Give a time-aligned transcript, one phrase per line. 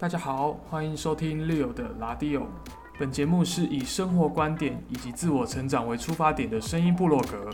[0.00, 2.46] 大家好，欢迎收听 Leo 的拉迪欧。
[3.00, 7.50] 本节目是以生活观点以及自我成长为出发点的声音部落格。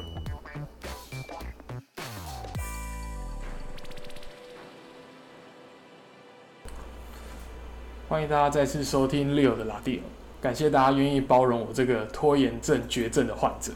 [8.06, 10.02] 欢迎大家再次收听 Leo 的拉迪欧，
[10.42, 13.72] 感谢大家愿意包容我这个拖延症绝症的患者。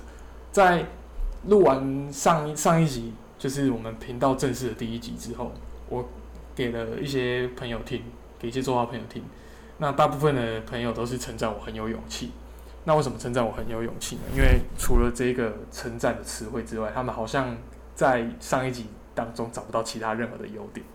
[0.53, 0.85] 在
[1.47, 5.53] 录完上上一集，就是我们频道正式的第一集之后，
[5.89, 6.07] 我
[6.55, 8.03] 给了一些朋友听，
[8.39, 9.23] 给一些作画朋友听。
[9.79, 12.33] 那大部分的朋友都是称赞我很有勇气。
[12.85, 14.23] 那为什么称赞我很有勇气呢？
[14.35, 17.57] 因为除了这个称赞的词汇之外，他们好像
[17.95, 20.87] 在上一集当中找不到其他任何的优点。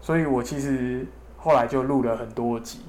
[0.00, 1.06] 所以我其实
[1.38, 2.80] 后来就录了很多集，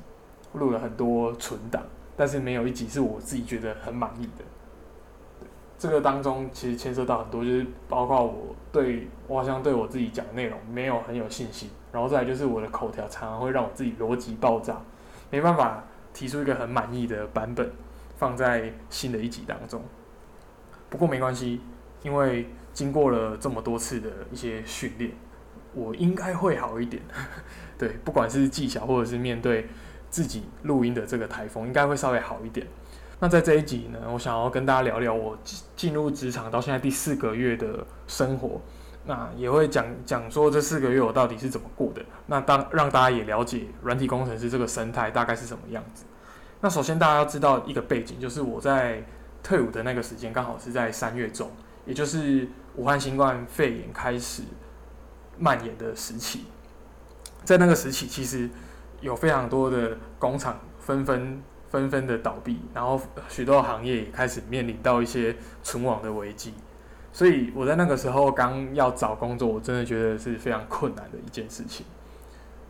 [0.53, 1.81] 录了很多存档，
[2.17, 4.43] 但是没有一集是我自己觉得很满意的。
[5.83, 14.81] 这个当中其实牵涉到很多，就是包括我对我好像对我自己讲的内容没有很有信心，然后再来就是我的口条常常会让我自己逻辑爆炸，
[15.29, 15.83] 没办法
[16.13, 17.69] 提出一个很满意的版本
[18.15, 19.81] 放在新的一集当中。
[20.89, 21.59] 不过没关系，
[22.01, 25.11] 因为经过了这么多次的一些训练，
[25.73, 27.03] 我应该会好一点。
[27.77, 29.67] 对，不管是技巧或者是面对
[30.09, 32.65] 自己录音的这个台风，应该会稍微好一点。
[33.23, 35.37] 那在这一集呢，我想要跟大家聊聊我
[35.77, 38.59] 进入职场到现在第四个月的生活，
[39.05, 42.01] 那也会讲讲说这四个月我到底是怎么过的。
[42.25, 46.03] 那当让大家也了解软体工程师这个生态大概是什么样子。
[46.59, 49.01] 那首先大家要知道一个背景，就是我在
[49.41, 51.49] 退伍的那个时间刚好是在三月中，
[51.85, 54.43] 也就是武汉新冠肺炎开始
[55.39, 56.43] 蔓延的时期。
[57.45, 58.49] 在那个时期，其实
[58.99, 61.41] 有非常多的工厂纷纷。
[61.73, 66.53] 纷纷的倒闭，然后许多行业也开始面临到一些存亡的危机，
[67.11, 71.83] 所以我在那个时候刚要找工作，我真的觉得是非常困难的一件事情。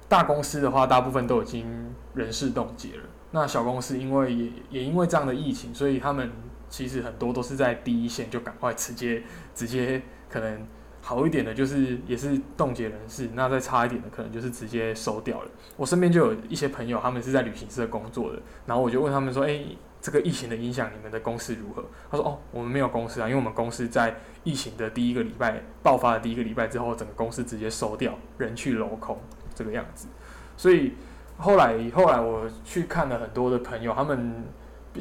[0.08, 6.32] 大公司的话，大部分都已经人事冻结了，那小公司因为也也因为这样的疫情，所以他们
[6.70, 9.22] 其实很多都是在第一线就赶快直接
[9.54, 10.66] 直接可能。
[11.06, 15.52] 好一点的，就是也是冻结人士；那再差一点的，可能就是直接收掉了。
[15.76, 24.16] 我身边就有一些朋友，他们是在旅行社工作的，然后我就问他们说：“诶，这个疫情的影响，你们的公司如何？”他说：“哦，我们没有公司啊，因为我们公司在
[24.46, 29.20] 疫情的第一个礼拜爆发的第一个礼拜之后，整个公司直接收掉，人去楼空
[29.54, 30.08] 这个样子。
[30.56, 30.94] 所以
[31.38, 34.46] 后来后来我去看了很多的朋友，他们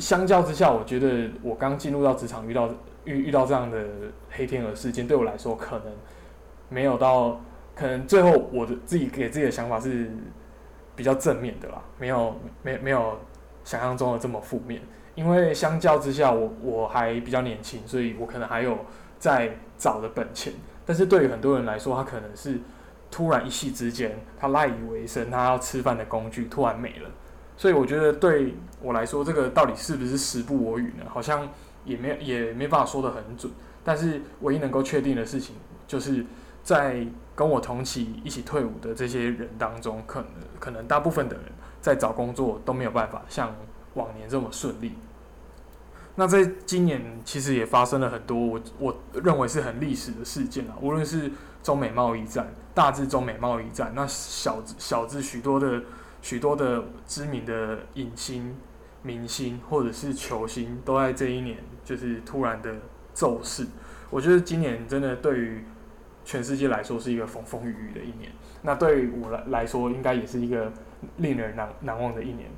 [0.01, 2.69] 相较之下，我觉得我刚进入到职场遇到。
[3.05, 3.85] 遇遇到这样的
[4.31, 5.93] 黑天鹅事件，对我来说可能
[6.69, 7.41] 没有到，
[7.75, 10.11] 可能最后我的自己给自己的想法是
[10.95, 13.19] 比较正面的啦，没有没没有
[13.65, 14.81] 想象中的这么负面。
[15.15, 18.79] 因为相较之下，我我还比较年轻，所以我可能还有
[19.19, 20.53] 在找的本钱。
[20.87, 22.59] 但是对于很多人来说，他可能是
[23.11, 27.11] 突然一夕之间，他赖以为生，他要吃饭的工具突然没了。
[27.57, 31.05] 所以我觉得对我来说，这个到底是不是时不我与呢？
[31.09, 31.49] 好像。
[31.85, 35.57] 也没也没办法说的很准，但是唯一能够确定的事情，
[35.87, 36.25] 就是
[36.63, 41.47] 在跟我同期一起退伍的这些人当中，可能可能大部分的人
[41.81, 43.55] 在找工作都没有办法像
[43.95, 44.93] 往年这么顺利。
[46.15, 51.31] 那在今年其实也发生了很多我我认为是很历史的事件啊，无论是
[51.63, 55.83] 中美贸易战，大致中美贸易战，那小小至许多的
[56.21, 58.55] 许多的知名的影星。
[59.03, 62.73] 明星或者是球星都在这一年就是突然的
[63.13, 63.67] 骤逝，
[64.11, 65.65] 我觉得今年真的对于
[66.25, 68.31] 全世界来说是一个风风雨雨的一年。
[68.63, 70.73] 那对于我来来说，应该也是一个
[71.17, 72.49] 令人难难忘的一年。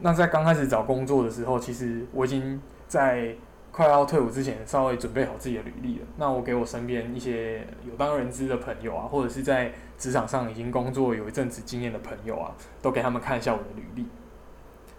[0.00, 3.34] 那在刚开始找工作的时候，其实我已经在
[3.72, 6.06] 快要退伍之前稍微准备好自己的履历了。
[6.18, 14.06] 那我给我身边一些有当人资的朋友啊，或者是在职场上已经工作有一阵子经验的朋友啊，都给他们看一下我的履历。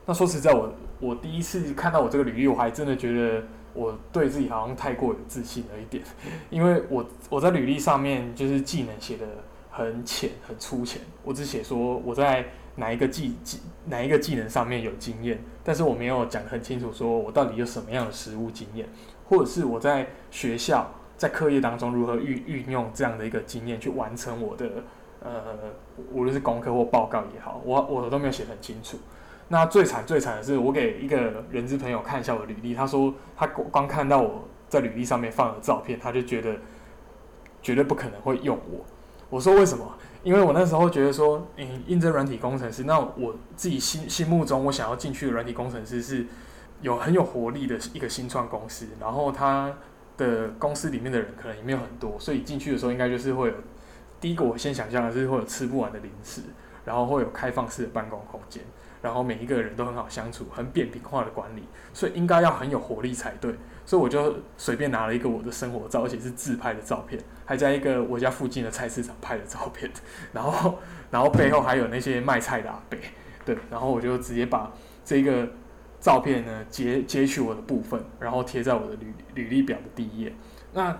[0.05, 3.43] 那说实在，我我第一次看到我这个履历，我还真的觉得
[3.73, 6.03] 我对自己好像太过有自信了一点，
[6.51, 9.25] 因为我我在履历上面就是技能写的
[9.71, 12.45] 很浅很粗浅，我只写说我在
[12.75, 18.87] 哪一个技技哪一个技能上面有经验，但是我没有讲很清楚说我到底有什么样的实务经验，
[19.27, 20.87] 或者是我在学校
[21.17, 24.69] 在课业当中如何运运用这样的一个经验去完成我的
[25.23, 25.31] 呃
[26.11, 28.99] 无论是功课或报告也好，我我都没有写很清楚。
[29.47, 36.55] 那最惨最惨的是，我给一个人资朋友看一下我的履历，他说他光看到我在履历上面放的照片，他就觉得
[37.61, 38.83] 绝对不可能会用我。
[39.29, 39.97] 我说为什么？
[40.23, 46.25] 因为我那时候觉得说，嗯，应征软体工程师，那我自己心心目中我想要进去的软体工程师是
[46.81, 49.71] 有很有活力的一个新创公司，然后他
[50.17, 53.53] 的公司里面的人可能也没有很多，所以进去的时候应该就是会有。
[54.19, 56.41] 第一个我先想象的是会有吃不完的零食，
[56.83, 58.63] 然后会有开放式的办公空间，
[59.05, 61.61] 然后每一个人都很好相处，很扁平化的管理，
[61.93, 63.53] 所以应该要很有活力才对。
[63.85, 69.91] 所以我就随便拿了一个我的生活照，而且是自拍的照片，还在一个我家附近的菜市场拍的照片，
[70.33, 70.79] 然后
[71.11, 72.97] 然后背后还有那些卖菜的阿伯，
[73.45, 74.73] 对，然后我就直接把
[75.03, 75.47] 这个
[75.99, 80.33] 照片呢截截取我的部分，然后贴在我的履履历表的第一页。
[80.73, 80.97] 那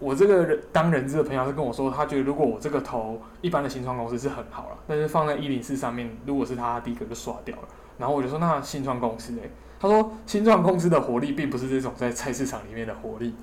[0.00, 7.68] 我这个人当人资的朋友是跟我说，他觉得如果我这个投一般的新创公司是很好了，但是放在一零四上面，如果是他第一个就刷掉了。
[7.98, 13.34] 然后我就说，那新创公司诶，他说新创公司的活力并不是这种在菜市场里面的活 力，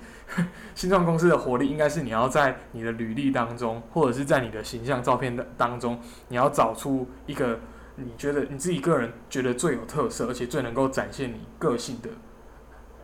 [0.73, 5.99] 新创公司的活力应该是你要在你的履历当中，或者是在你的形象照片的当中，
[6.29, 7.59] 你要找出一个
[7.97, 12.09] 你觉得你自己个人觉得最有特色，而且最能够展现你个性的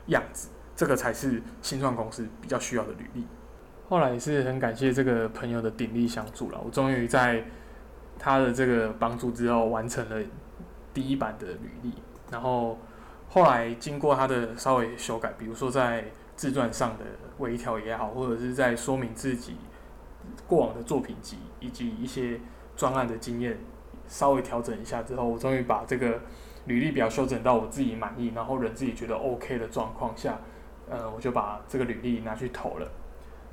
[0.07, 3.27] 样子，这个才是新创公司比较需要的履历。
[3.93, 7.45] 后来也是很感谢这个朋友的鼎力相助了，我终于在
[8.17, 10.25] 他的这个帮助之后完成了。
[10.95, 11.91] 第一版的履历，
[12.31, 12.79] 然后
[13.29, 16.05] 后来经过他的稍微修改，比如说在
[16.35, 17.05] 自传上的
[17.37, 19.55] 微调也好，或者是在说明自己
[20.47, 22.39] 过往的作品集以及一些
[22.75, 23.59] 专案的经验，
[24.07, 26.19] 稍微调整一下之后，我终于把这个
[26.65, 30.39] 履历表修整到我自己满意，然后人自己觉得 OK 的状况下，
[30.89, 32.87] 呃，我就把这个履历拿去投了。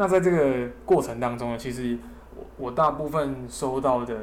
[0.00, 1.98] 那在这个过程当中呢，其实
[2.34, 4.16] 我我大部分收到的。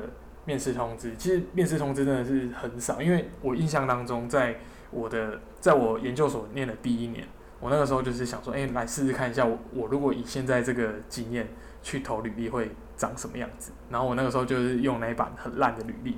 [0.47, 4.55] 面试通知，其实面试通知真的是很少，因为我印象当中，在
[4.91, 7.27] 我的在我研究所念的第一年，
[7.59, 11.49] 我那个时候就是想说，哎，来试试看一下，我我如果以现在这个经验
[11.83, 13.73] 去投履历会长什么样子。
[13.89, 16.17] 然后我那个时候就是用那一版很烂的履历，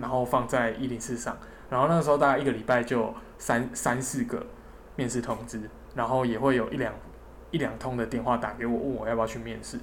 [0.00, 1.38] 然后放在一零四上，
[1.70, 4.44] 然后那个时候大概一个礼拜就三三四个
[4.96, 5.60] 面试通知，
[5.94, 6.92] 然后也会有一两
[7.50, 9.78] 一两通的电话打给我，问我要不要去面试。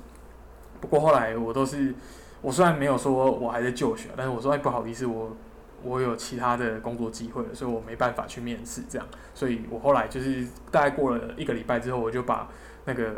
[0.82, 1.94] 不过后来我都是。
[2.42, 5.36] 我虽然没有说我还在就学，但是我说哎不好意思，我
[5.82, 12.48] 我有其他的工作机会了，所以我没办法去面试这样，所以我后来就是大概过了一个礼拜之后，我就把
[12.84, 13.16] 那个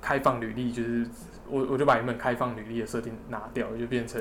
[0.00, 1.06] 开放履历，就是
[1.48, 4.20] 我我就把原本开放履历的设定拿掉，就变成。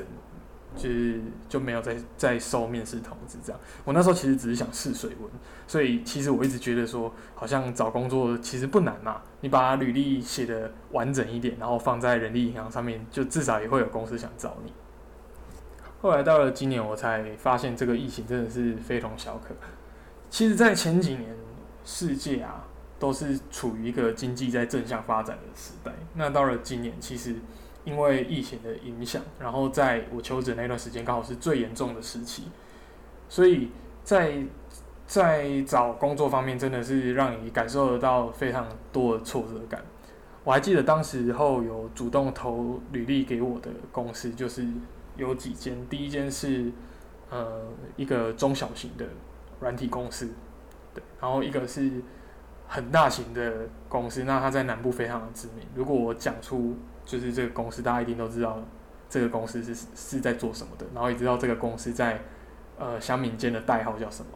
[0.75, 1.19] 就是
[1.49, 3.59] 就没有再再收面试通知这样。
[3.83, 5.29] 我那时候其实只是想试水温，
[5.67, 9.21] 所以其实我一直觉得说，好像找工作其实不难嘛。
[9.41, 14.71] 你把履历写的完整一点，然后放在人力银行上面，就至少也会有公司想找你。
[16.01, 19.53] 后来到了今年，我才发现这个疫情真的是非同小可。
[20.29, 21.35] 其实，在前几年，
[21.83, 22.65] 世界啊
[22.97, 25.91] 都是处于一个经济在正向发展的时代。
[26.15, 27.35] 那到了今年，其实。
[27.83, 32.43] 因为疫情的影响，然后在我求职那段时间刚好是最严重的时期，
[33.27, 33.69] 所以
[34.03, 34.43] 在
[35.07, 39.83] 在找工作方面真的是让你感受得到非常多的挫折感。
[40.43, 44.65] 我还记得当时候有主动投履历给我的公司，就是
[45.17, 46.71] 有几间，第一间是
[47.29, 47.63] 呃
[47.95, 49.05] 一个中小型的
[49.59, 50.29] 软体公司，
[50.93, 51.91] 对，然后一个是
[52.67, 55.65] 很大型的公司，那它在南部非常的知名。
[55.75, 56.75] 如果我讲出
[57.05, 58.59] 就是这个公司，大家一定都知道
[59.09, 62.21] 这个公司是是在做什么的，然后也知道这个公司在
[62.77, 64.31] 呃乡民间的代号叫什么。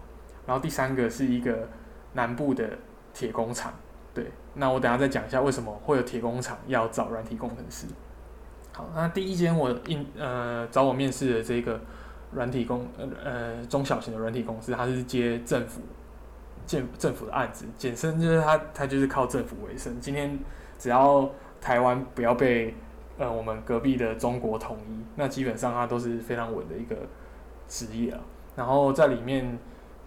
[0.45, 1.67] 然后第三个是一个
[2.13, 2.69] 南部的
[3.13, 3.73] 铁工厂，
[4.13, 4.31] 对。
[4.53, 7.87] 那我等下再讲一下为什么会有铁工厂要找软体工程师。
[8.71, 11.79] 好，那第一间我应呃找我面试的这个
[12.31, 15.81] 软体工呃呃中小型的软体公司，它是接政府
[16.65, 19.99] 建政府的案子，简称就是它它就是靠政府为生。
[19.99, 20.37] 今天
[20.77, 21.29] 只要
[21.65, 22.75] 台湾不要被
[23.17, 26.95] 呃我们隔壁的中国统一，那基本上它都是非常稳的一个
[27.67, 28.19] 职业啊。
[28.55, 29.57] 然后在里面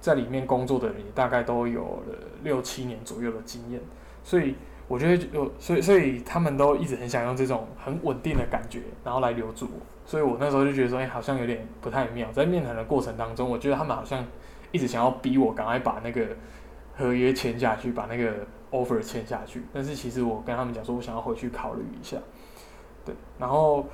[0.00, 3.80] 在里面工作的人大概都有了六七年左右的经验，
[4.22, 4.54] 所以
[4.86, 9.80] 我觉得有所以所以他们都一直很想用这种很稳定的感觉，然后来留住我。
[10.06, 12.30] 所以我那时候就觉得说，哎，好像有点不太妙。
[12.30, 14.24] 在面谈的过程当中，我觉得他们好像
[14.70, 16.24] 一直想要逼我赶快把那个
[16.96, 18.32] 合约签下去，把那个。
[18.70, 22.18] Offer 签下去，但是其实我跟他们讲说，我想要回去考虑一下，
[23.04, 23.86] 对，然后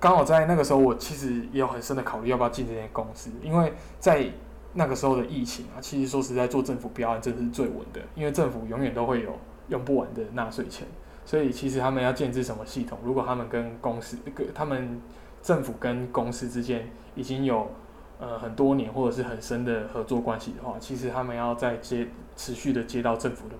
[0.00, 4.26] 刚好在那个时候，我其实也有很深的考虑要不要进这间公司，因为在
[4.74, 9.36] 那个时候的疫情啊，其实说实在，做政府标案真的是最稳的，因为政府永远都会有
[9.68, 10.86] 用不完的纳税钱，
[11.26, 15.00] 所以其实他们要建制什么系统，如果他们跟公司，跟他们
[15.42, 17.70] 政府跟公司之间已经有
[18.18, 23.54] 呃很多年或者是很深的合作关系的话，其实他们要再接持续的接到政府的。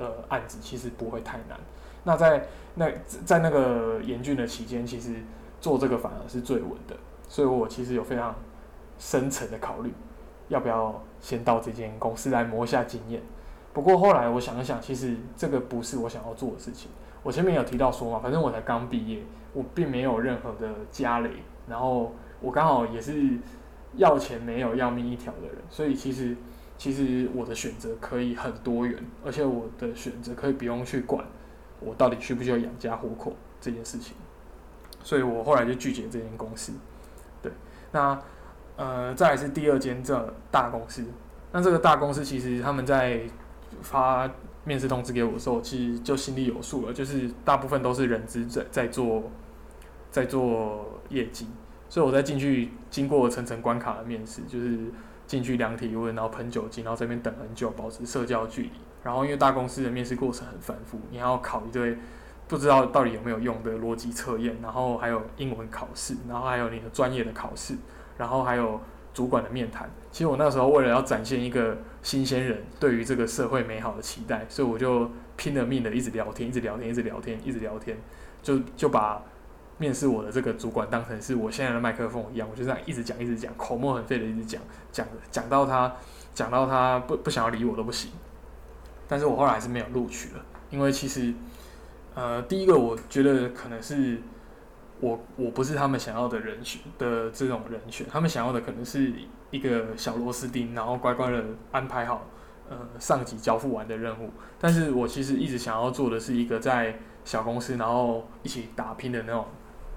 [0.00, 1.56] 呃，案子其实不会太难。
[2.02, 2.90] 那在那
[3.24, 5.16] 在那个严峻的期间，其实
[5.60, 6.96] 做这个反而是最稳的。
[7.28, 8.34] 所以我其实有非常
[8.98, 9.92] 深层的考虑，
[10.48, 13.22] 要不要先到这间公司来磨一下经验。
[13.72, 16.90] 不过后来我想一想，其实这个不是我想要做的事情。
[17.22, 21.30] 我前面有提到说嘛，反正我才刚毕业，我并没有任何的家累，
[21.68, 23.38] 然后我刚好也是
[23.96, 26.34] 要钱没有要命一条的人，所以其实
[26.80, 31.22] 其实我的选择可以很多元，而且我的选择可以不用去管
[31.78, 34.16] 我到底需不需要养家糊口这件事情，
[35.04, 36.72] 所以我后来就拒绝这间公司。
[37.42, 37.52] 对，
[37.92, 38.18] 那
[38.76, 41.04] 呃再来是第二间这大公司，
[41.52, 43.20] 那这个大公司其实他们在
[43.82, 44.26] 发
[44.64, 49.24] 面试通知给我的时候，其实就心里有数了，就是大部分都是人资在在做
[50.10, 51.46] 在做业绩，
[51.90, 54.78] 所以我在进去经过层层关卡的面试，就是
[55.30, 58.72] 进去量体温，然后喷酒精，然后这边等很久，保持社交距离，
[59.04, 61.96] 然后因为大公司的面试过程很繁复，你要考一堆
[62.48, 67.76] 不知道到底有没有用的逻辑测验，然后还有英文考试，然后还有你的专业的考试，
[68.18, 68.80] 然后还有
[69.14, 69.88] 主管的面谈。
[70.10, 77.96] 其实我那时候为了要展现一个新鲜人对于这个社会美好的期待，所以我就拼了命的一直聊天，一直聊天，一直聊天，一直聊天，
[78.42, 79.22] 就就把
[79.80, 85.92] 面试我的这个主管当成是我现在的麦克风一样，我就这样一直讲，一直讲，口沫很废的一直讲，讲讲到他
[86.32, 88.12] 讲到他不不想要理我都不行。
[89.08, 91.34] 但是我后来还是没有录取了，因为其实
[92.14, 94.18] 呃，第一个我觉得可能是。
[95.02, 99.10] 我我不是他们想要的人选的这种人选，他们想要的可能是
[99.50, 102.26] 一个小螺丝钉，然后乖乖的安排好，
[102.68, 104.28] 呃，上级交付完的任务。
[104.58, 109.46] 但是我其实一直想要做的是一个在小公司，然后一起打拼的那种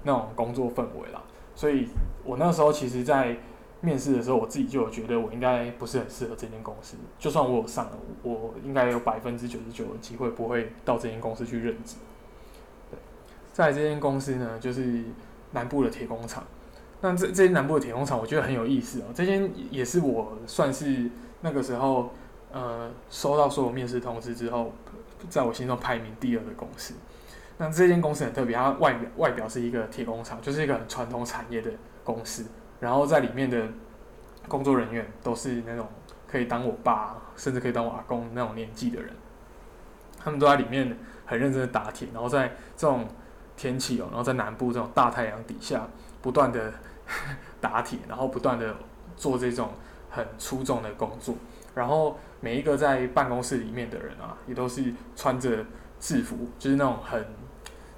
[0.04, 1.20] 那种工作氛围啦。
[1.56, 1.88] 所以
[2.24, 3.36] 我那时候其实，在
[3.80, 6.96] 面试的时候，我自己就有觉得我应该不是很适合这间公司。
[7.18, 11.96] 就算我有上了，我应该有百分之九十九的机会不会到这间公司去任职。
[12.90, 12.98] 对
[13.52, 15.04] 在这间公司呢，就是
[15.52, 16.44] 南部的铁工厂。
[17.02, 19.04] 那这这间南部的铁工厂，我觉得很有意思哦。
[19.14, 21.10] 这间也是我算是
[21.42, 22.10] 那个时候，
[22.50, 24.72] 呃，收到所有面试通知之后，
[25.28, 26.94] 在我心中排名第二的公司。
[27.58, 31.70] 那这间公司很特别，它外表外表是一个铁工厂，就是一个很传统产业的
[32.02, 32.44] 公司。
[32.80, 33.66] 然后在里面的
[34.48, 35.88] 工作人员都是那种
[36.26, 39.12] 可以当我爸，甚至可以当我阿公那种年纪的人。
[40.18, 40.96] 他们都在里面
[41.26, 43.06] 很认真的打铁，然后在这种。
[43.56, 45.86] 天气哦，然后在南部这种大太阳底下，
[46.20, 46.72] 不断的
[47.62, 48.74] 打铁，然后不断的
[49.16, 49.70] 做这种
[50.10, 51.36] 很粗重的工作，
[51.72, 55.64] 然后每一个在办公室里面的人啊，也都是穿着
[56.00, 57.24] 制服，就是那种很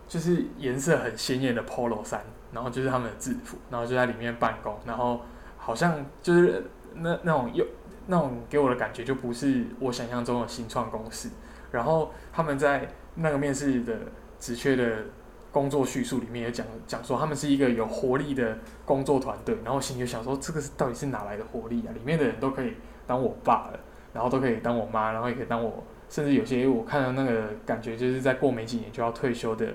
[0.09, 2.23] 就是颜色很鲜艳的 polo 衫，
[2.53, 5.21] 然后就是他们的制服，然后就在里面办公，然后
[5.57, 7.67] 好像就是那那种又
[8.07, 11.31] 那种给我的感觉就不是我想象中的新创公司，
[11.71, 13.95] 然后他们在那个面试的
[14.39, 15.05] 职缺的。
[15.53, 21.89] 工作叙述里面也讲讲说，他们是一个有活力的工作团队，然后心里就想说，这个是到底是哪来的活力啊？
[21.95, 22.75] 里面的人都可以
[23.07, 23.81] 当我爸了，
[24.13, 29.69] 然后都可以当我妈，然后也可以当我，甚至有些我看到那个感觉，就是在过没几年就要退休的，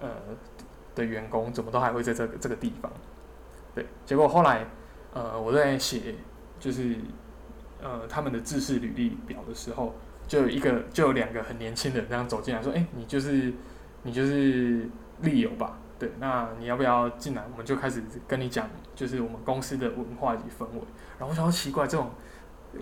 [0.00, 0.08] 呃
[0.94, 2.90] 的员工，怎么都还会在这个这个地方？
[3.74, 4.66] 对，结果后来，
[5.12, 6.14] 呃，我在写
[6.58, 6.96] 就是
[7.82, 9.94] 呃他们的制式履历表的时候，
[10.26, 13.52] 就有一个就有两个很年轻的这样走进来说，哎，你就是
[14.02, 14.88] 你就是。
[15.20, 17.44] 利友吧，对，那你要不要进来？
[17.52, 20.80] 我们就开始跟你讲，就是我们公司的文化以及氛围。
[21.18, 22.10] 然后我想说奇怪，这种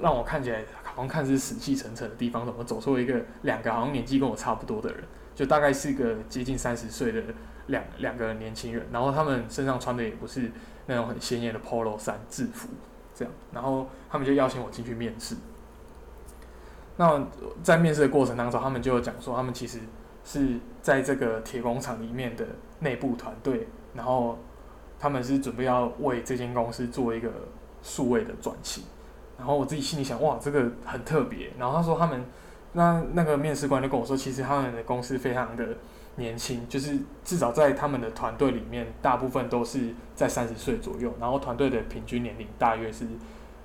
[0.00, 5.04] 让我看起来好像看似死气沉沉的地方，怎么走出一个两个好像年纪跟我差不多的人？
[5.34, 7.22] 就大概是个接近三十岁的
[7.66, 10.50] 两两个年轻人，然后他们身上穿的也不是
[10.86, 12.68] 那种很鲜艳的 polo 衫制服，
[13.14, 15.36] 这样，然后他们就邀请我进去面试。
[16.96, 17.26] 那
[17.62, 19.78] 在面试的过程当中，他们就讲说，他们其实。
[20.24, 22.46] 是在这个铁工厂里面的
[22.78, 24.38] 内部团队，然后
[24.96, 27.28] 他们是准备要为这间公司做一个
[27.82, 28.84] 数位的转型，
[29.36, 31.50] 然后我自己心里想，哇，这个很特别。
[31.58, 32.24] 然后他说他们
[32.72, 35.76] 那那个面试官就跟我说，其实他们的公司非常的
[36.16, 43.06] 年轻，就是至少在他们的团队里面，大部分都是在三十岁左右，然后团队的平均年龄大约是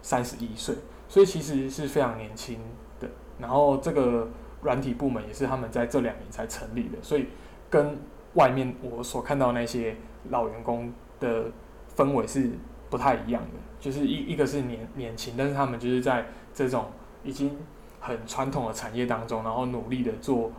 [0.01, 0.75] 三十一岁，
[1.07, 2.59] 所以其实是非常年轻
[2.99, 3.07] 的。
[3.39, 4.27] 然后这个。
[4.63, 7.27] 软体部门也是他们在这两年才成立的，所以
[7.69, 7.95] 跟
[8.33, 9.95] 外面我所看到那些
[10.29, 11.51] 老员工的
[11.95, 12.49] 氛围是
[12.89, 13.59] 不太一样的。
[13.79, 16.87] 就是一一个是年年轻，但是他们就是在这种
[17.23, 17.55] 已经
[17.99, 20.51] 很传统的产业当中，然后努力的做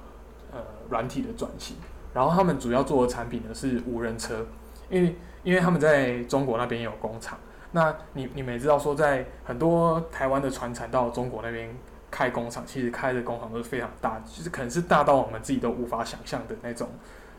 [0.53, 0.59] 呃
[0.91, 1.77] 软体的转型。
[2.15, 4.47] 然后他们主要做的产品呢是无人车，
[4.91, 7.39] 因为因为他们在中国那边有工厂。
[7.73, 11.75] 那你你们也知道说，在很多台湾的船产到中国那边。
[12.11, 16.89] 开工厂其实开的工厂都是非常大，其实可能是大到我们自己都无法想象的那种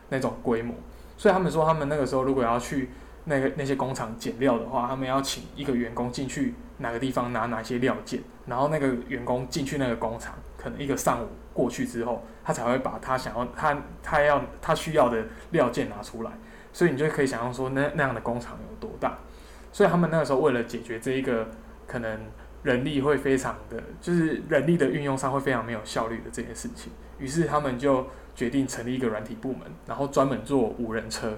[0.10, 0.76] 那种规模。
[1.18, 2.92] 所以他们说，他们那个时候如果要去
[3.24, 16.32] 那个那些工厂捡料的话，他们要请一个员工进去哪个地方拿哪些料件，然后那个员工进去那个工厂，可能一个上午过去之后，他才会把他想要他他要他需要的料件拿出来，
[16.74, 19.20] 所以你就可以想象说那那样的工厂有多大。
[19.72, 21.48] 所以他们那个时候为了解决这一个
[21.86, 22.20] 可能
[22.64, 31.38] 人力会非常的，就是人力的运用上会非常没有效率的这件事情，于是他们就决定成立一个软体部门，然后专门做无人车。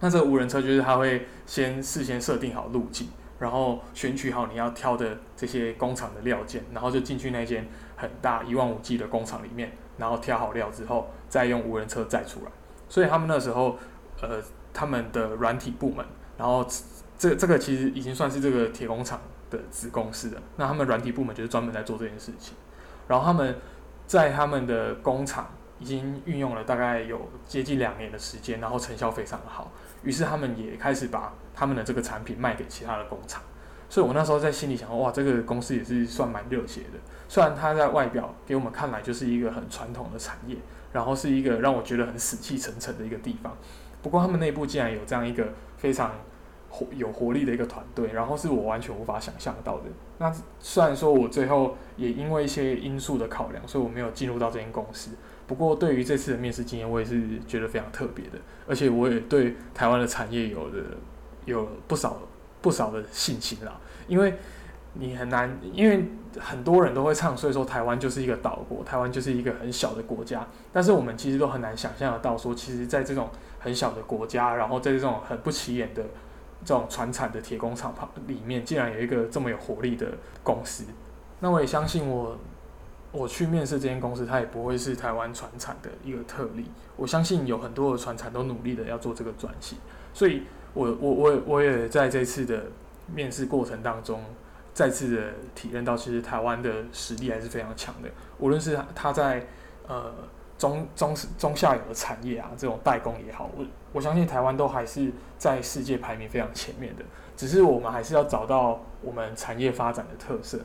[0.00, 3.08] 那这个无人车就是他会先事先设定好路径，
[3.38, 7.66] 然后选取好你要挑的这些工厂的料件，然后就进去那间
[7.96, 12.50] 很大一望无际的工厂里面，然后挑好料之后，再用无人车载出来。
[12.88, 13.76] 所以他们那时候，
[14.20, 16.04] 呃，他们的软体部门，
[16.38, 16.66] 然后。
[17.18, 20.42] 这这个其实已经算是这个铁工厂的子公司了。
[20.56, 22.54] 那他们软体部门就是专门在做这件事情。
[23.08, 23.56] 然后他们
[24.06, 29.72] 在他们的工厂已经运用了大概有接近两年的时间，然后成效非常的好。
[30.06, 33.42] 于是他们也开始把他们的这个产品卖给其他的工厂。
[33.90, 36.98] 所以我那时候在心里想，哇，这个公司也是算蛮热血的。
[37.28, 40.56] 虽然它在外表给我们看来就是一个很传统的产业，
[40.92, 43.56] 然后是一个让我觉得很死气沉沉的一个地方。
[44.02, 46.12] 不过他们内部竟然有这样一个非常
[46.68, 46.86] 活。
[46.94, 49.84] 有活力的一个团队，然后是我完全无法想象到的。
[50.18, 55.12] 那虽然说我最后也因为一些因素的考量，所以我没有进入到这间公司。
[55.46, 60.78] 不过对于这次的面试经验，我也是觉得非常特别的，而且我也对台湾的产业有的
[61.44, 62.20] 有不少
[62.60, 63.80] 不少的信心啦。
[64.08, 64.34] 因为
[64.94, 66.04] 你很难，因为
[66.38, 70.46] 很多人都会唱，所以说台湾就是一个岛国，台湾就是一个很小的国家。
[70.72, 76.04] 但是我们其实都很难想象得到，说其实在这种很小的国家，然后在这种很不起眼的。
[76.64, 80.08] 这种传产的铁工厂旁里面，竟然有一个这么有活力的
[80.42, 80.84] 公司，
[81.38, 82.36] 那我也相信我，
[83.16, 86.66] 我去面试这间公司，它也不会是台湾船产的一个特例。
[86.96, 89.78] 我相信有很多的船产都努力的要做这个转型，
[90.12, 90.42] 所以
[90.74, 92.64] 我我我我也在这次的
[93.12, 94.22] 面试过程当中，
[94.74, 95.22] 再次的
[95.54, 98.08] 体验到，其实台湾的实力还是非常强的，
[98.38, 99.46] 无论是他在
[99.88, 100.12] 呃。
[100.58, 107.04] 中中中下游的产业啊，这种代工也好，我我相信台湾都还是在世界排名非常前面的。
[107.36, 110.58] 只是我们还是要找到我们产业发展的特色。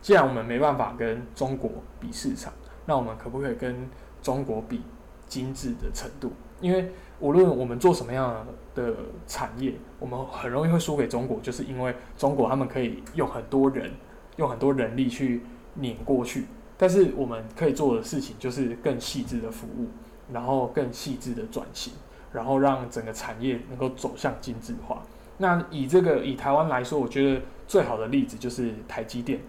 [0.00, 2.52] 既然我们没办法跟中国比市场，
[2.86, 3.88] 那我们可不可以跟
[4.22, 4.82] 中国比
[5.26, 6.32] 精致的程度？
[6.60, 8.94] 因为无论我们做什么样的
[9.26, 13.90] 产业，我们很容易会输给中国，就是因为中国他们可以用很多人，
[14.36, 15.42] 用很多人力去
[15.74, 16.46] 碾过去。
[16.76, 19.88] 但是我们可以做的事情就是更细致的服务，
[20.32, 21.92] 然后更细致的转型，
[22.32, 25.02] 然后让整个产业能够走向精致化。
[25.38, 29.40] 那以这个以台湾来说，我觉得最好的例子就是台积电。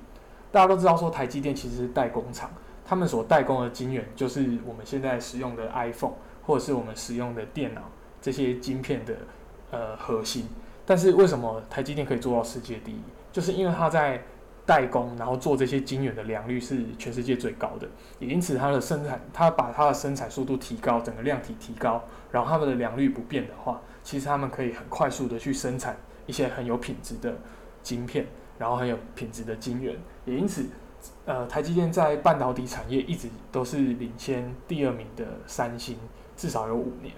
[0.51, 2.51] 大家都知道说台积电其实是代工厂，
[2.85, 6.13] 他们所代工的晶圆就是我们现在使用的 iPhone
[6.45, 7.81] 或者是我们使用的电脑
[8.21, 9.15] 这些晶片的
[9.71, 10.47] 呃核心。
[10.85, 12.99] 但是为什么台积电可以做到世界第一？
[13.31, 14.23] 就是因为它在
[14.65, 27.35] 代工，然后做这些晶圆的良率是全世界最高的，也因此它的生产，它把它的生产速度提高，整个量体提高，然后它们的良率不变的话，其实他们可以很快速的去生产一些很有品质的
[27.83, 28.25] 晶片，
[28.59, 29.95] 然后很有品质的晶圆，
[30.25, 30.67] 也因此，
[31.25, 35.97] 呃，台积电在半导体产业一直都是领先第二名的三星，
[36.37, 37.15] 至少有五年。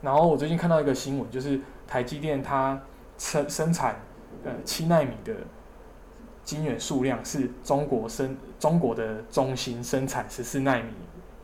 [0.00, 2.80] 然后我最近看到一个新闻，就是台积电它
[3.18, 4.00] 生生产
[4.42, 5.34] 呃七纳米的。
[6.44, 10.90] 晶圆数量是中国生中国的中芯生产十四纳米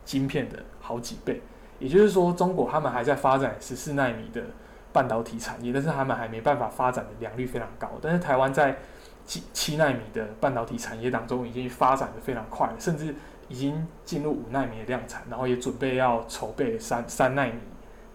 [0.04, 1.40] 晶片的好几倍，
[1.78, 4.42] 也就是说，中国他们还在发展十四纳米的
[4.92, 7.88] 半导体产业，但是他们还没办法发展的良率非常高。
[8.02, 8.76] 但是台湾在
[9.30, 13.14] 七七纳米的半导体产业当中已经发展的非常快，甚至
[13.48, 17.60] 已经进入五纳米的量产，然后也准备要筹备三三纳米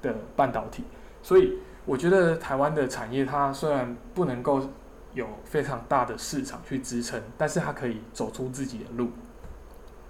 [0.01, 0.84] 的半导体。
[1.23, 4.62] 所以我觉得台湾的产业它虽然不能够。
[5.15, 9.12] 有非常大的市场去支撑，但是它可以走出自己的路，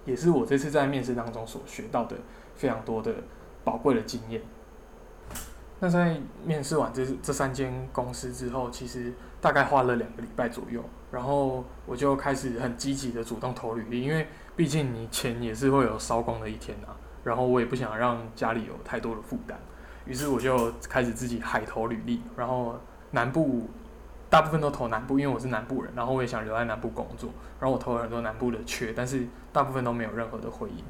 [0.04, 2.16] 也是我这次在面试当中所学到的
[2.56, 3.14] 非常多的
[3.62, 4.42] 宝贵的经验。
[5.80, 19.58] 那在面试完这这三间公司之后，其实大概花了两个礼拜左右，然后我就开始很积极的主动投履历，因为毕竟你钱也是会有烧光的一天啊，然后我也不想让家里有太多的负担，
[20.04, 22.78] 于是我就开始自己海投履历，然后
[23.10, 23.68] 南部。
[24.28, 30.84] 大部分都投南部，因为我是南部人，然后我也想留在南部工作，然后我投了很多南部的缺，但是大部分都没有任何的回应。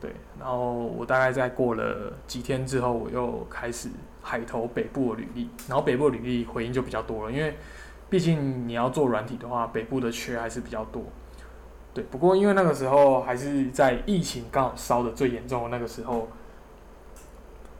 [0.00, 3.88] 对，然后我大概在过了几天之后，我又开始
[4.22, 7.54] 海投北部的履历，然后北部履历回应就比较多了，因为
[8.08, 11.02] 毕竟你要做软体的话，北部的缺还是比较多。
[11.92, 16.28] 对，不过因为那个时候还是在疫情刚好烧的最严重的那个时候，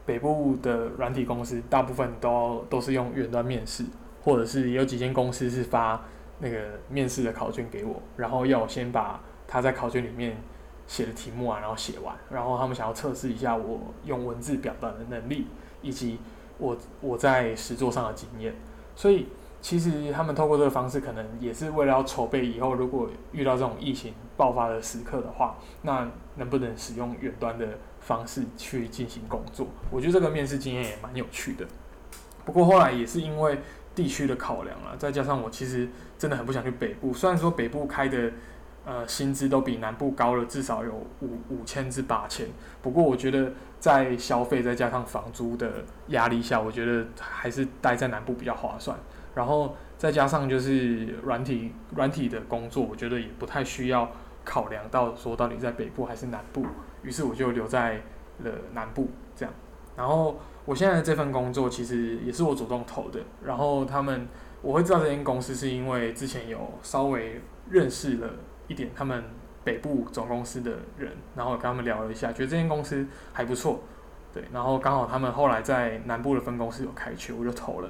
[0.05, 3.83] 北部的软体公司大部分都都是用远端面试。
[4.23, 5.99] 或者是有几间公司是发
[6.37, 10.37] 那个面试的考卷给我，然后要我先把他在考卷里面
[10.91, 15.47] 写的题目啊，然后写完，然后他们想要测试一下我用文字表达的能力，
[15.81, 16.19] 以及
[16.57, 18.53] 我我在实作上的经验。
[18.93, 19.27] 所以
[19.61, 27.65] 其实他们透过这个方式，可能也是为了要筹备以后如果遇到这种疫情爆发的时刻的话，那能不能使用远端的
[28.01, 29.67] 方式去进行工作？
[29.89, 31.65] 我觉得这个面试经验也蛮有趣的。
[32.43, 33.59] 不过后来也是因为
[33.95, 37.13] 地区的考量啊，再加上我其实真的很不想去北部。
[37.13, 38.29] 虽然说北部开的
[38.85, 42.47] 呃薪资都比南部高了至少有五五千至八千，
[42.81, 48.97] 不过我觉得在消费再加上房租的压力下，我觉得还是待在南部比较划算。
[49.33, 54.11] 然后再加上就是软体软体的工作，我觉得也不太需要
[54.43, 56.65] 考量到说到底在北部还是南部。
[57.03, 58.01] 于是我就留在
[58.43, 59.53] 了南部这样。
[59.95, 60.39] 然后。
[60.63, 64.27] 我现在的这份工作其实也是我主动投的，然后他们
[64.61, 67.41] 我会知道这间公司是因为之前有稍微
[67.71, 68.29] 认识了
[68.67, 69.23] 一点他们
[69.63, 73.81] 北部总公司的人，然后跟他们聊了一下，觉得这间公司还不错，
[74.33, 77.89] 对，然后刚好他们后来在南部的分公司有开缺，我就投了，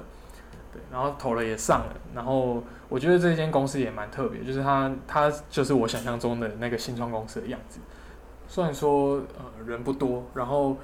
[0.72, 7.80] 对，然后投了也上了，然后我觉得这间公司也蛮特别，就是它它就是我想象中的那个新创公司的样子，
[8.48, 10.76] 虽然说呃人不多，然后。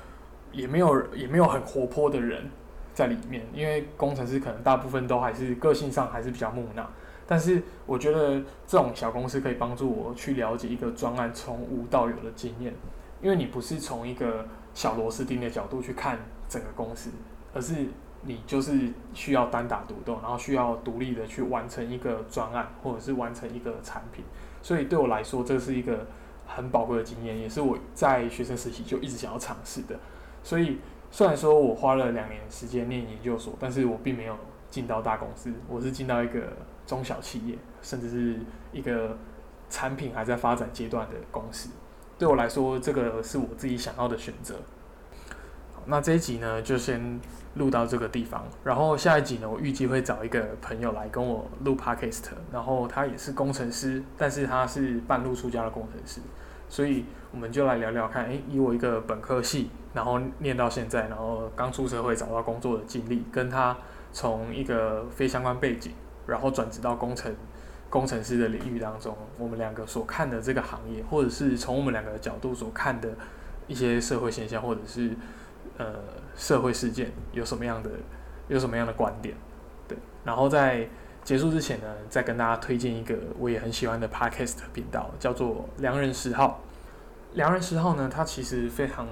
[0.50, 2.50] 也没有也没有很活泼的人
[2.94, 6.88] 在里面，因为工程师可能大部分都还是个性上还是比较木讷。
[7.30, 12.72] 但是我觉得这种小公司可以帮助我去了解一个专案从无到有的经验，
[13.20, 17.10] 因为你不是从一个小螺丝钉的角度去看整个公司，
[17.52, 17.86] 而是
[18.22, 24.24] 你就是需要单打独斗，然后需要独立的去完成一个专案或者是完成一个产品。
[24.62, 26.06] 所以对我来说，这是一个
[26.46, 30.00] 很宝贵的经验，也是我在学生时期就一直想要尝试的。
[30.42, 30.78] 所以，
[31.10, 34.34] 虽然说我花了两年时间念研究所，但是我并没有
[34.70, 36.40] 进到大公司，我是进到一个
[36.88, 38.40] 中小企业，甚至是
[38.72, 39.14] 一个
[39.68, 41.68] 产品还在发展阶段的公司。
[42.18, 44.54] 对我来说，这个是我自己想要的选择。
[45.84, 47.20] 那这一集呢，就先
[47.56, 48.46] 录到这个地方。
[48.64, 56.22] 然后下一集呢，我预计会找一个朋友来跟我录 podcast，然后他也是工程师，但是他是半路出家的工程师。
[56.70, 63.76] 所以我们就来聊聊看，诶，以我一个本科系，然后念到现在，然后刚出社会找到工作的经历，跟他
[64.12, 65.92] 从一个非相关背景，
[66.28, 67.34] 然后转职到工程
[67.90, 73.08] 工程师的领域当中，我们两个所看的这个行业，或者是从我们两个角度所看的
[73.66, 75.16] 一些社会现象，或者是
[75.78, 75.86] 呃
[76.36, 77.90] 社会事件，有什么样的
[78.46, 79.34] 有什么样的观点？
[79.88, 80.88] 对，然后在。
[81.24, 86.60] 结束之前呢，再跟大家推荐一个我也很喜欢的 podcast 频道，叫做良人十号。
[87.34, 89.06] 良人十号呢，它其实非常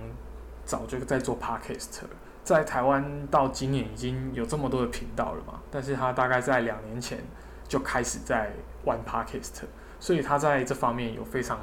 [0.64, 2.11] 早就在做 podcast，了
[2.47, 5.61] 在台湾到今年已经有这么多的频道了嘛。
[5.69, 7.19] 但是他大概在两年前
[7.67, 8.53] 就开始在
[8.85, 9.65] 玩 podcast，
[9.99, 11.59] 所以他在这方面有非常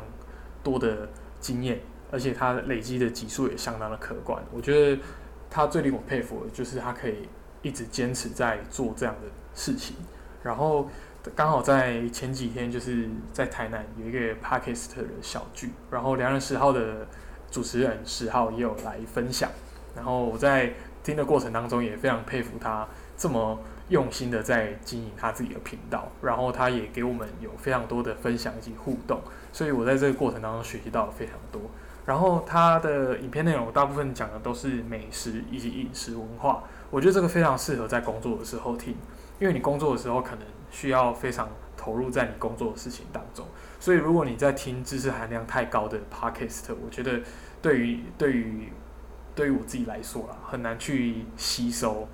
[0.62, 1.08] 多的
[1.39, 1.80] 经验，
[2.12, 4.43] 而且他累积的集数也相当的可观。
[4.52, 5.02] 我觉得
[5.50, 7.30] 他最令我佩服的就是他可以
[7.62, 9.96] 一直坚持在做这样的事情。
[10.43, 10.89] 然后
[11.34, 17.08] 刚好在前几天，就是在台南有一个 Parkist 的小聚，然后良人十号的
[17.50, 19.50] 主持人十号也有来分享。
[19.95, 20.71] 然后我在
[21.03, 26.12] 听的过程当中，也非常佩服他这么用心的在经营他自己的频道。
[26.21, 31.62] 然后他也给我们有非常多的分享以及互动，所以我在这个过程当中学习到了非常多。
[32.06, 38.95] 然后他的影片内容大部分讲的都是美食以及饮食文化，我觉得这个非常适合在工作的时候听。
[39.39, 43.45] 因为你工作的时候可能需要非常投入在你工作的事情当中，
[43.79, 47.19] 所以如果你在听知识含量太高的 podcast，我觉得
[47.62, 48.71] 对于对于
[49.36, 52.08] 对于我自己来说啦，很难去吸收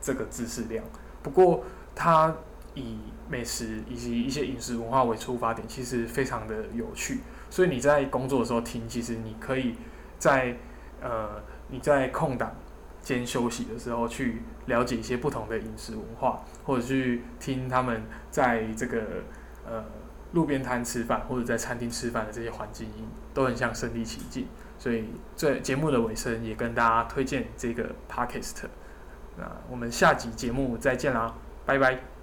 [0.00, 0.84] 这个知识量。
[1.22, 2.34] 不过它
[2.74, 7.20] 以美食以及一些饮食文化为出发点，其实非常的有趣。
[7.50, 9.74] 所以你在工作的时候听，其实你可以
[10.18, 10.56] 在
[11.00, 12.54] 呃你在空档。
[13.00, 19.00] 间休息的时候去了解一些不同的饮食文化，或者去听他们在这个
[19.64, 19.82] 呃
[20.32, 24.46] 路边摊吃饭或者在餐厅吃饭的这些环境音，都很像身临其境。
[24.78, 25.04] 所以
[25.36, 28.64] 这节目的尾声也跟大家推荐这个 podcast。
[29.36, 31.34] 那我们下集节目再见啦，
[31.66, 32.17] 拜拜。